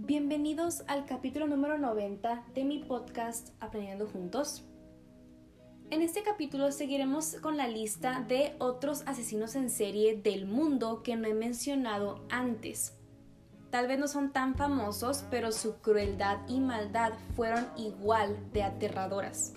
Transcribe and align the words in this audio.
Bienvenidos 0.00 0.84
al 0.86 1.06
capítulo 1.06 1.48
número 1.48 1.76
90 1.76 2.44
de 2.54 2.62
mi 2.62 2.78
podcast 2.78 3.48
Aprendiendo 3.58 4.06
Juntos. 4.06 4.64
En 5.90 6.02
este 6.02 6.22
capítulo 6.22 6.70
seguiremos 6.70 7.34
con 7.42 7.56
la 7.56 7.66
lista 7.66 8.24
de 8.28 8.54
otros 8.60 9.02
asesinos 9.06 9.56
en 9.56 9.70
serie 9.70 10.16
del 10.16 10.46
mundo 10.46 11.02
que 11.02 11.16
no 11.16 11.26
he 11.26 11.34
mencionado 11.34 12.24
antes. 12.30 12.96
Tal 13.70 13.88
vez 13.88 13.98
no 13.98 14.06
son 14.06 14.30
tan 14.30 14.54
famosos, 14.54 15.24
pero 15.32 15.50
su 15.50 15.78
crueldad 15.78 16.48
y 16.48 16.60
maldad 16.60 17.14
fueron 17.34 17.66
igual 17.76 18.36
de 18.52 18.62
aterradoras. 18.62 19.52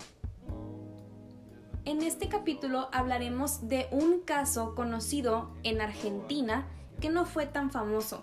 En 1.84 2.02
este 2.02 2.28
capítulo 2.28 2.88
hablaremos 2.90 3.68
de 3.68 3.86
un 3.92 4.18
caso 4.22 4.74
conocido 4.74 5.54
en 5.62 5.80
Argentina 5.80 6.66
que 7.00 7.10
no 7.10 7.26
fue 7.26 7.46
tan 7.46 7.70
famoso. 7.70 8.22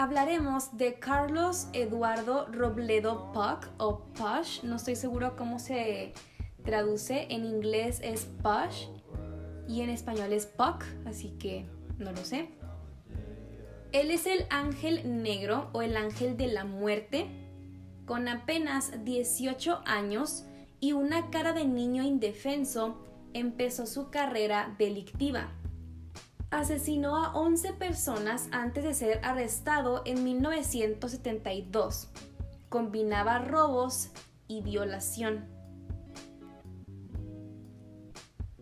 Hablaremos 0.00 0.76
de 0.76 1.00
Carlos 1.00 1.66
Eduardo 1.72 2.46
Robledo 2.52 3.32
Puck 3.32 3.68
o 3.78 3.98
Push, 4.14 4.62
no 4.62 4.76
estoy 4.76 4.94
seguro 4.94 5.34
cómo 5.34 5.58
se 5.58 6.12
traduce, 6.64 7.26
en 7.30 7.44
inglés 7.44 7.98
es 8.04 8.26
Push 8.40 8.86
y 9.66 9.80
en 9.80 9.90
español 9.90 10.32
es 10.32 10.46
Puck, 10.46 10.84
así 11.04 11.30
que 11.40 11.66
no 11.98 12.12
lo 12.12 12.24
sé. 12.24 12.48
Él 13.90 14.12
es 14.12 14.26
el 14.26 14.46
ángel 14.50 15.20
negro 15.20 15.68
o 15.72 15.82
el 15.82 15.96
ángel 15.96 16.36
de 16.36 16.46
la 16.46 16.64
muerte, 16.64 17.26
con 18.06 18.28
apenas 18.28 19.04
18 19.04 19.82
años 19.84 20.44
y 20.78 20.92
una 20.92 21.28
cara 21.30 21.52
de 21.52 21.64
niño 21.64 22.04
indefenso, 22.04 23.04
empezó 23.34 23.84
su 23.84 24.10
carrera 24.10 24.76
delictiva. 24.78 25.48
Asesinó 26.50 27.22
a 27.22 27.34
11 27.34 27.74
personas 27.74 28.48
antes 28.52 28.82
de 28.82 28.94
ser 28.94 29.20
arrestado 29.22 30.00
en 30.06 30.24
1972. 30.24 32.08
Combinaba 32.70 33.38
robos 33.40 34.08
y 34.46 34.62
violación. 34.62 35.46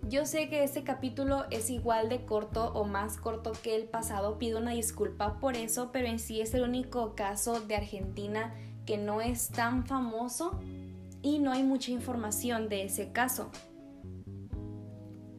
Yo 0.08 0.26
sé 0.26 0.48
que 0.48 0.64
este 0.64 0.82
capítulo 0.82 1.44
es 1.50 1.70
igual 1.70 2.08
de 2.08 2.24
corto 2.24 2.72
o 2.74 2.84
más 2.84 3.18
corto 3.18 3.52
que 3.62 3.76
el 3.76 3.84
pasado, 3.84 4.36
pido 4.38 4.58
una 4.58 4.72
disculpa 4.72 5.38
por 5.38 5.56
eso, 5.56 5.90
pero 5.92 6.08
en 6.08 6.18
sí 6.18 6.40
es 6.40 6.54
el 6.54 6.62
único 6.62 7.14
caso 7.14 7.60
de 7.60 7.76
Argentina 7.76 8.52
que 8.84 8.98
no 8.98 9.20
es 9.20 9.50
tan 9.50 9.86
famoso 9.86 10.58
y 11.22 11.38
no 11.38 11.52
hay 11.52 11.62
mucha 11.62 11.92
información 11.92 12.68
de 12.68 12.84
ese 12.84 13.12
caso. 13.12 13.50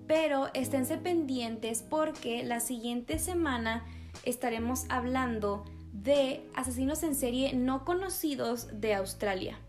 Pero 0.07 0.47
esténse 0.53 0.97
pendientes 0.97 1.83
porque 1.83 2.43
la 2.43 2.59
siguiente 2.59 3.19
semana 3.19 3.85
estaremos 4.23 4.85
hablando 4.89 5.65
de 5.91 6.41
asesinos 6.55 7.03
en 7.03 7.15
serie 7.15 7.53
no 7.53 7.83
conocidos 7.83 8.79
de 8.79 8.93
Australia. 8.93 9.59